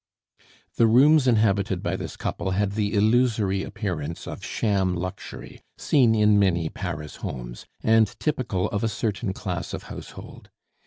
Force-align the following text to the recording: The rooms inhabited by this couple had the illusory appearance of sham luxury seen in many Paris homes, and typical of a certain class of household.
The 0.77 0.87
rooms 0.87 1.27
inhabited 1.27 1.83
by 1.83 1.95
this 1.95 2.17
couple 2.17 2.49
had 2.57 2.71
the 2.71 2.95
illusory 2.95 3.61
appearance 3.61 4.25
of 4.25 4.43
sham 4.43 4.95
luxury 4.95 5.61
seen 5.77 6.15
in 6.15 6.39
many 6.39 6.69
Paris 6.69 7.17
homes, 7.17 7.67
and 7.83 8.07
typical 8.19 8.67
of 8.69 8.83
a 8.83 8.89
certain 8.89 9.31
class 9.31 9.75
of 9.75 9.83
household. 9.93 10.49